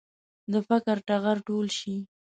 [0.51, 1.95] د فقر ټغر ټول شي.